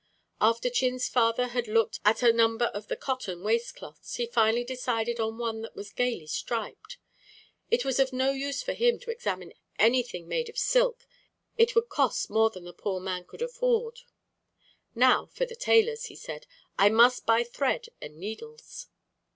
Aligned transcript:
After 0.41 0.71
Chin's 0.71 1.07
father 1.07 1.49
had 1.49 1.67
looked 1.67 1.99
at 2.03 2.23
a 2.23 2.33
number 2.33 2.71
of 2.73 2.87
the 2.87 2.95
cotton 2.95 3.43
waist 3.43 3.75
cloths, 3.75 4.15
he 4.15 4.25
finally 4.25 4.63
decided 4.63 5.19
on 5.19 5.37
one 5.37 5.61
that 5.61 5.75
was 5.75 5.91
gaily 5.93 6.25
striped. 6.25 6.97
It 7.69 7.85
was 7.85 7.99
of 7.99 8.11
no 8.11 8.31
use 8.31 8.63
for 8.63 8.73
him 8.73 8.97
to 9.01 9.11
examine 9.11 9.53
anything 9.77 10.27
made 10.27 10.49
of 10.49 10.57
silk. 10.57 11.05
It 11.55 11.75
would 11.75 11.89
cost 11.89 12.31
more 12.31 12.49
than 12.49 12.63
the 12.63 12.73
poor 12.73 12.99
man 12.99 13.25
could 13.25 13.43
afford. 13.43 13.99
"Now, 14.95 15.27
for 15.27 15.45
the 15.45 15.55
tailor's," 15.55 16.05
he 16.05 16.15
said. 16.15 16.47
"I 16.79 16.89
must 16.89 17.27
buy 17.27 17.43
thread 17.43 17.85
and 18.01 18.17
needles." 18.17 18.87